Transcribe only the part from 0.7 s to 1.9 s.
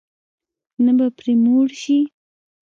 نه به پرې موړ